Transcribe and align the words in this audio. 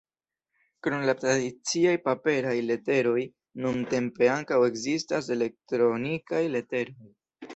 Krom 0.85 1.03
la 1.07 1.13
tradiciaj 1.23 1.91
paperaj 2.05 2.55
leteroj 2.69 3.19
nuntempe 3.65 4.31
ankaŭ 4.39 4.59
ekzistas 4.71 5.29
elektronikaj 5.37 6.43
leteroj. 6.57 7.11